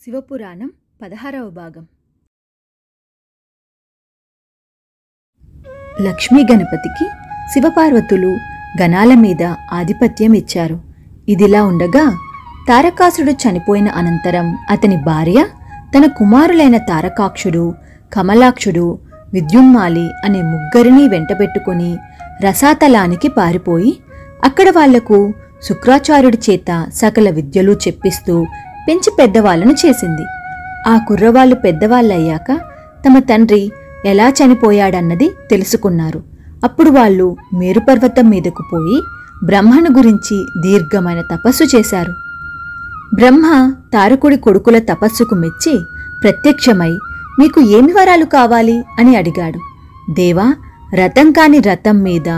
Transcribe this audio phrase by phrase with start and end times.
[0.00, 0.70] శివపురాణం
[1.02, 1.84] పదహారవ భాగం.
[6.02, 7.06] లక్ష్మీ గణపతికి
[7.52, 8.30] శివపార్వతులు
[8.82, 9.42] గణాల మీద
[9.72, 10.76] ఆధిపత్యం ఇచ్చారు.
[11.28, 12.04] ఇదిలా ఉండగా
[12.68, 15.38] తారకాసుడు చనిపోయిన అనంతరం అతని భార్య
[15.94, 17.64] తన కుమారులైన తారకాక్షుడు
[18.12, 18.86] కమలాక్షుడు
[19.32, 21.90] విద్యున్మాలి అనే ముగ్గురిని వెంటబెట్టుకుని
[22.44, 23.92] రసాతలానికి పారిపోయి
[24.44, 25.18] అక్కడ వాళ్ళకు
[25.62, 28.34] శుక్రాచార్యుడి చేత సకల విద్యలు చెప్పిస్తూ
[28.88, 30.22] పెంచి పెద్దవాళ్ళను చేసింది.
[30.90, 32.58] ఆ కుర్రవాళ్ళు పెద్దవాళ్ళయ్యాక
[33.06, 33.72] తమ తండ్రి
[34.04, 36.22] ఎలా చనిపోయాడన్నది తెలుసుకున్నారు.
[36.64, 39.02] అప్పుడు వాళ్ళు మేరుపర్వతం మీదకు పోయి
[39.44, 42.12] బ్రహ్మను గురించి దీర్ఘమైన తపస్సు చేశారు.
[43.14, 45.78] బ్రహ్మ తారకుడి కొడుకుల తపస్సుకు మెచ్చి
[46.22, 46.90] ప్రత్యక్షమై
[47.38, 48.82] మీకు ఏమి వరాలు కావాలి?
[48.98, 49.58] అని అడిగాడు.
[50.12, 50.54] దేవా
[50.94, 52.28] రథం కాని రథం మీద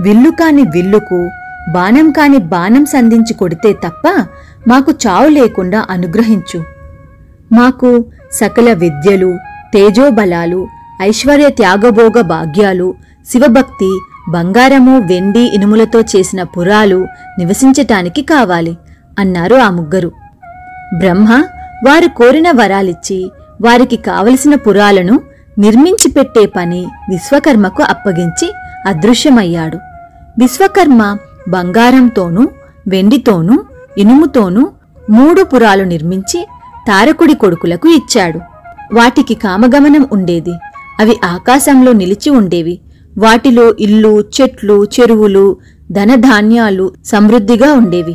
[0.00, 1.30] విల్లు కాని విల్లుకు
[1.72, 4.24] బాణం కాని బాణం సంధించి కొడితే తప్ప
[4.68, 6.64] మాకు చావు లేకుండా అనుగ్రహించు.
[7.52, 9.38] మాకు సకల విద్యలు
[9.74, 10.68] తేజోబలాలు
[11.02, 12.94] ఐశ్వర్య త్యాగభోగ భాగ్యాలు
[13.32, 13.98] శివభక్తి
[14.30, 17.06] బంగారము వెండి ఇనుములతో చేసిన పురాలు
[17.38, 18.78] నివసించటానికి కావాలి
[19.18, 20.12] అన్నారు ఆ ముగ్గురు.
[20.98, 21.44] బ్రహ్మ
[21.86, 25.20] వారు కోరిన వరాలిచ్చి వారికి కావలసిన పురాలను
[25.58, 28.52] నిర్మించి పెట్టే పని విశ్వకర్మకు అప్పగించి
[28.86, 29.76] అదృశ్యమయ్యాడు.
[30.38, 31.16] విశ్వకర్మ
[31.48, 32.48] బంగారంతోనూ
[32.88, 33.64] వెండితోనూ
[33.98, 34.68] ఇనుముతోనూ
[35.10, 36.46] మూడు పురాలు నిర్మించి
[36.88, 38.40] తారకుడి కొడుకులకు ఇచ్చాడు.
[38.94, 40.52] వాటికి కామగమనం ఉండేది.
[41.00, 42.80] అవి ఆకాశంలో నిలిచి ఉండేవి.
[43.18, 45.56] వాటిలో ఇల్లు చెట్లు చెరువులు
[45.92, 48.14] ధనధాన్యాలు సమృద్ధిగా ఉండేవి.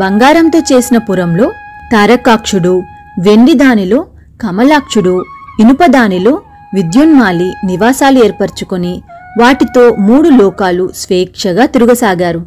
[0.00, 1.50] బంగారంతో చేసిన పురంలో
[1.92, 2.82] తారకాక్షుడు
[3.20, 4.06] వెండి దానిలో
[4.42, 5.24] కమలాక్షుడు
[5.60, 6.40] ఇనుపదానిలో
[6.74, 9.02] విద్యున్మాలి నివాసాలు ఏర్పరచుకొని
[9.40, 12.46] వాటితో మూడు లోకాలు స్వేచ్ఛగా తిరుగసాగారు.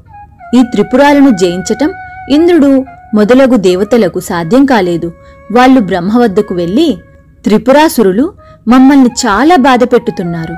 [0.57, 1.89] ఈ త్రిపురాలను జయించటం
[2.29, 5.11] ఇంద్రుడు మొదలగు దేవతలకు సాధ్యం కాలేదు.
[5.51, 6.97] వాళ్ళు బ్రహ్మ వద్దకు వెళ్ళి
[7.43, 8.33] త్రిపురాసురులు
[8.67, 10.53] మమ్మల్ని చాలా బాధ పెట్టుతున్నారు.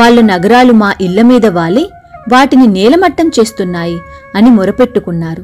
[0.00, 1.90] వాళ్ళ నగరాలు మా ఇళ్ళ మీద వాలి
[2.32, 3.98] వాటిని నేలమట్టం చేస్తున్నాయి
[4.36, 5.42] అని మొరపెట్టుకున్నారు.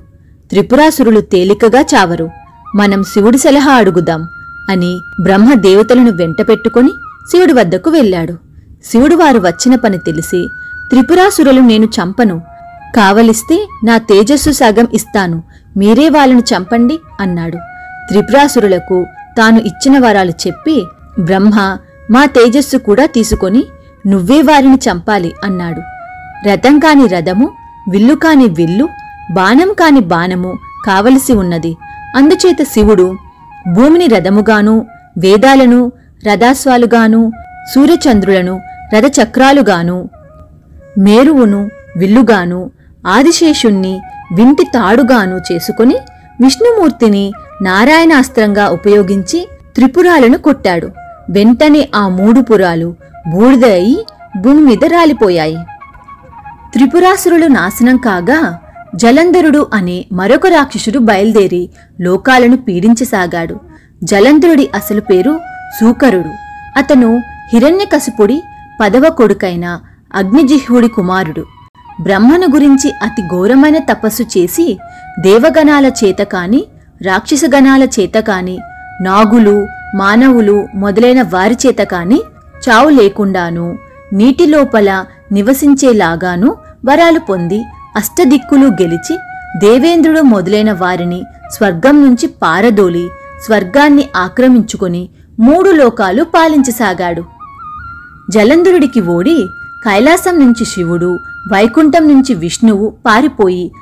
[0.51, 2.31] త్రిపురాసురులు తేలికగా చావరు.
[2.77, 4.29] మనం శివుడి సలహా అడుగుదాం
[4.71, 6.91] అని బ్రహ్మ దేవతలను వెంటపెట్టుకుని
[7.31, 8.33] శివుడి వద్దకు వెళ్ళాడు.
[8.85, 10.49] శివుడు వారు వచ్చిన పని తెలిసి
[10.91, 12.43] త్రిపురాసురులు నేను చంపను.
[12.97, 15.43] కావలిస్తే నా తేజస్సు సగం ఇస్తాను.
[15.77, 17.59] మీరే వాళ్ళను చంపండి అన్నాడు.
[18.09, 19.07] త్రిపురాసురులకు
[19.39, 20.85] తాను ఇచ్చిన వరాలు చెప్పి
[21.19, 21.79] బ్రహ్మ
[22.11, 23.65] మా తేజస్సు కూడా తీసుకొని
[24.07, 25.81] నువ్వే వారిని చంపాలి అన్నాడు.
[26.49, 27.51] రథం కాని రథము
[27.89, 28.89] విల్లు కాని విల్లు
[29.33, 31.77] బాణం కాని బాణము కావలసి ఉన్నది.
[32.17, 33.17] అందుచేత శివుడు
[33.73, 34.87] భూమిని రథముగాను
[35.19, 35.93] వేదాలను
[36.27, 37.33] రథాస్వాలుగాను
[37.75, 38.61] సూర్యచంద్రులను
[38.95, 40.09] రథచక్రాలుగాను
[40.99, 42.71] మేరువును విల్లుగాను
[43.07, 44.01] ఆదిశేషుణ్ణి
[44.33, 45.97] వింటి తాడుగాను చేసుకుని
[46.41, 47.33] విష్ణుమూర్తిని
[47.63, 50.91] నారాయణాస్త్రంగా ఉపయోగించి త్రిపురాలను కొట్టాడు.
[51.31, 52.95] వెంటనే ఆ మూడు పురాలు
[53.33, 54.07] బూడిద అయి
[54.39, 55.57] భూమి మీద రాలిపోయాయి.
[56.73, 58.59] త్రిపురాసురులు నాశనం కాగా
[58.95, 61.71] జలంధరుడు అనే మరొక రాక్షసుడు బయలుదేరి
[62.01, 63.61] లోకాలను పీడించసాగాడు.
[64.05, 65.41] జలంధరుడి అసలు పేరు
[65.81, 66.33] సూకరుడు.
[66.79, 68.43] అతను హిరణ్యకశిపుడి
[68.83, 69.81] పదవ కొడుకైన
[70.15, 71.45] అగ్నిజిహ్వుడి కుమారుడు.
[72.01, 74.79] బ్రహ్మను గురించి అతి ఘోరమైన తపస్సు చేసి
[75.21, 76.65] దేవగణాల చేత కాని
[77.03, 78.59] రాక్షసగణాల చేత కాని
[79.01, 79.67] నాగులు
[79.97, 82.21] మానవులు మొదలైన వారి చేత కాని
[82.69, 83.79] చావు లేకుండాను
[84.13, 87.65] నీటి లోపల నివసించేలాగాను వరాలు పొంది
[87.97, 89.15] అష్టదిక్కులు గెలిచి
[89.59, 91.23] దేవేంద్రుడు మొదలైన వారిని
[91.53, 93.09] స్వర్గం నుంచి పారదోలి
[93.45, 95.09] స్వర్గాన్ని ఆక్రమించుకొని
[95.41, 97.23] మూడు లోకాలు పాలించసాగాడు.
[98.31, 99.49] జలంధరుడికి ఓడి
[99.85, 101.19] కైలాసం నుంచి శివుడు
[101.49, 103.73] వైకుంఠం నుంచి విష్ణువు పారిపోయి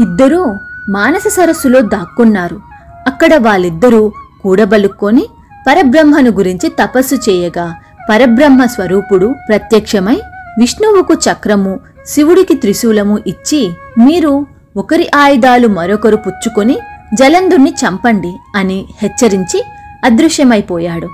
[0.00, 0.54] ఇద్దరూ
[0.88, 2.60] మానస సరస్సులో దాక్కున్నారు.
[3.06, 4.12] అక్కడ వాళ్ళిద్దరూ
[4.42, 5.28] కూడబలుక్కొని
[5.68, 7.74] పరబ్రహ్మను గురించి తపస్సు చేయగా
[8.10, 10.20] పరబ్రహ్మ స్వరూపుడు ప్రత్యక్షమై
[10.58, 16.78] విష్ణువుకు చక్రము శివుడికి త్రిశూలము ఇచ్చి మీరు ఒకరి ఆయుధాలు మరొకరు పుచ్చుకొని
[17.14, 19.64] జలంధుణ్ణి చంపండి అని హెచ్చరించి
[20.04, 21.08] అదృశ్యమైపోయాడు.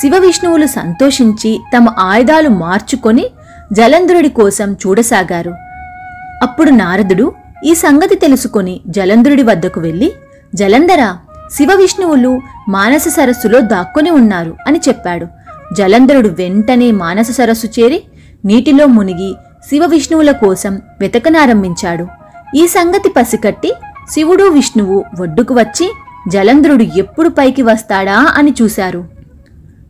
[0.00, 3.30] శివ విష్ణువులు సంతోషించి తమ ఆయుధాలు మార్చుకొని
[3.72, 5.54] జలంధరుడి కోసం చూడసాగారు.
[6.42, 7.32] అప్పుడు నారదుడు
[7.64, 10.12] ఈ సంగతి తెలుసుకొని జలంధరుడి వద్దకు వెళ్ళి
[10.54, 11.16] జలంధర
[11.52, 15.26] శివ విష్ణువులు మానస సరస్సులో దాక్కుని ఉన్నారు అని చెప్పాడు.
[15.74, 18.02] జలంధరుడు వెంటనే మానస సరస్సు చేరి
[18.44, 19.34] నీటిలో మునిగి
[19.68, 22.06] శివ విష్ణువుల కోసం వెతకనారంభించాడు.
[22.56, 23.72] ఈ సంగతి పసికట్టి
[24.10, 25.92] శివుడు విష్ణువు ఒడ్డుకు వచ్చి
[26.28, 28.34] జలంధరుడు ఎప్పుడు పైకి వస్తాడా?
[28.36, 29.04] అని చూశారు.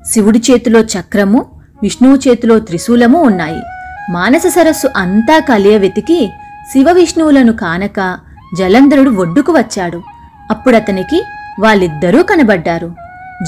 [0.06, 1.47] శివుడి చేతిలో చక్రము
[1.82, 3.62] విష్ణువు చేతిలో త్రిశూలము ఉన్నాయి.
[4.11, 6.31] మానస సరస్సు అంతా కలియ వెతికి
[6.73, 8.19] శివ విష్ణువులను కానక
[8.59, 10.03] జలంధరుడు ఒడ్డుకు వచ్చాడు.
[10.50, 11.23] అప్పుడతనికి
[11.61, 12.94] వాళ్ళిద్దరూ కనబడ్డారు.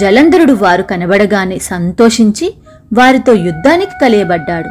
[0.01, 2.55] జలంధరుడు వారు కనబడగానే సంతోషించి
[2.99, 4.69] వారితో యుద్ధానికి కలియబడ్డాడు.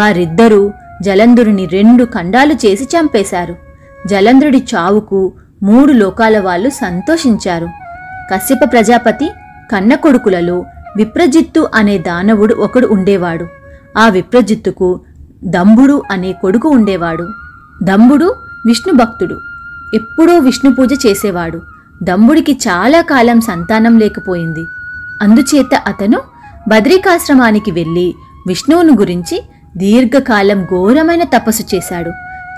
[0.00, 0.72] వారిద్దరూ
[1.02, 3.56] జలంధరుని రెండు ఖండాలు చేసి చంపేశారు.
[4.06, 7.68] జలంధరుడి చావుకు మూడు లోకాల వాళ్ళు సంతోషించారు.
[8.32, 9.30] కశ్యప ప్రజాపతి
[9.72, 10.64] కన్న కొడుకులలో
[10.96, 13.46] విప్రజిత్తు అనే దానవుడు ఒకడు ఉండేవాడు.
[13.98, 15.00] ఆ విప్రజిత్తుకు
[15.44, 17.28] దంభుడు అనే కొడుకు ఉండేవాడు.
[17.82, 18.34] దంభుడు
[18.66, 19.40] విష్ణు భక్తుడు
[19.94, 21.60] ఎప్పుడూ విష్ణు పూజ చేసేవాడు.
[22.02, 24.66] దంభుడికి చాలా కాలం సంతానం లేకపోయింది.
[25.22, 26.20] అందుచేత అతను
[26.68, 28.14] బద్రికాశ్రమానికి వెళ్ళి
[28.48, 29.42] విష్ణువును గురించి
[29.76, 32.10] దీర్ఘకాలం ఘోరమైన తపస్సు చేశాడు.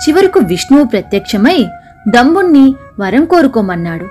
[0.02, 1.66] చివరకు విష్ణువు ప్రత్యక్షమై
[2.08, 4.06] దంభుణ్ణి వరం కోరుకోమన్నాడు.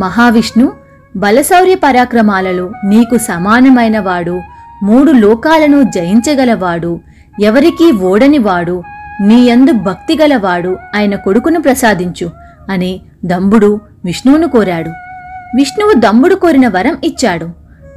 [0.00, 0.72] మహావిష్ణు
[1.16, 4.40] బలశౌర్య పరాక్రమాలలో నీకు సమానమైనవాడు
[4.82, 7.00] మూడు లోకాలను జయించగలవాడు
[7.42, 8.82] ఎవరికీ ఓడనివాడు
[9.20, 12.30] నీయందు భక్తిగలవాడు ఆయన కొడుకును ప్రసాదించు
[12.70, 14.90] అని దంబుడు విష్ణువును కోరాడు.
[15.56, 17.48] విష్ణువు దంబుడు కోరిన వరం ఇచ్చాడు.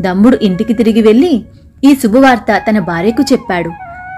[0.01, 1.45] దంబుడు ఇంటికి తిరిగి వెళ్ళి
[1.83, 3.69] ఈ శుభవార్త తన భార్యకు చెప్పాడు.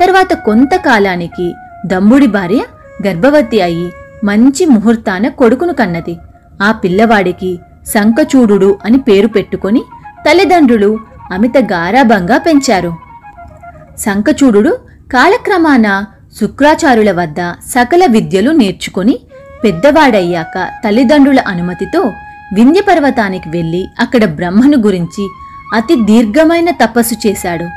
[0.02, 1.54] తర్వాత కొంతకాలానికి
[1.86, 2.62] దంబుడి భార్య
[3.08, 3.92] గర్భవతి అయి
[4.24, 6.18] మంచి ముహూర్తాన కొడుకును కన్నది.
[6.62, 7.60] ఆ పిల్లవాడికి
[7.94, 9.82] శంఖచూడు అని పేరు పెట్టుకొని
[10.26, 11.00] తల్లిదండ్రులు
[11.32, 12.92] అమిత గారాభంగా పెంచారు.
[14.00, 14.78] శంఖచూడు
[15.14, 16.06] కాలక్రమాన
[16.40, 19.20] శుక్రాచార్యుల వద్ద సకల విద్యలు నేర్చుకొని
[19.64, 22.02] పెద్దవాడయ్యాక తల్లిదండ్రుల అనుమతితో
[22.54, 25.24] వింధ్య పర్వతానికి వెళ్ళి అక్కడ బ్రహ్మను గురించి
[25.74, 27.68] అతి దీర్ఘమైన తపస్సు చేశాడు.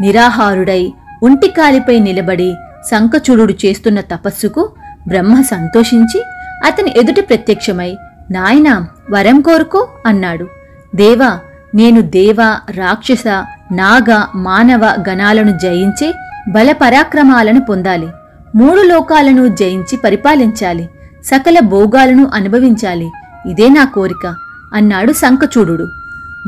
[0.00, 0.92] నిరాహారుడై
[1.22, 2.54] ఒంటి కాలిపై నిలబడి
[2.90, 4.70] శంఖచూడు చేస్తున్న తపస్సుకు
[5.08, 6.20] బ్రహ్మ సంతోషించి
[6.66, 7.96] అతని ఎదుట ప్రత్యక్షమై
[8.30, 10.46] నాయనా వరం కోరుకో అన్నాడు.
[10.94, 11.38] దేవా
[11.74, 12.36] నేను దేవ
[12.70, 13.26] రాక్షస
[13.72, 16.12] నాగ మానవ గణాలను జయించే
[16.48, 18.08] బల పరాక్రమాలను పొందాలి.
[18.54, 20.88] మూడు లోకాలను జయించి పరిపాలించాలి.
[21.24, 23.10] సకల భోగాలను అనుభవించాలి.
[23.46, 24.34] ఇదే నా కోరిక
[24.74, 25.88] అన్నాడు శంఖచూడు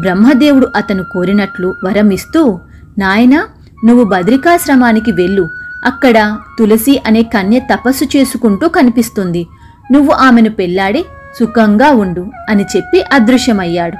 [0.01, 2.61] బ్రహ్మదేవుడు అతను కోరినట్లు వరం ఇస్తూ
[2.99, 3.47] నాయనా
[3.85, 5.49] నువ్వు బద్రికాశ్రమానికి వెళ్ళు.
[5.85, 9.47] అక్కడ తులసి అనే కన్య తపస్సు చేసుకుంటూ కనిపిస్తుంది.
[9.93, 11.05] నువ్వు ఆమెను పెళ్ళాడి
[11.37, 13.97] సుఖంగా ఉండు అని చెప్పి అదృశ్యమయ్యాడు.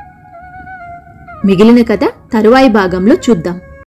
[1.47, 3.61] మిగిలిన కథ తరువాయి భాగంలో చూద్దాం.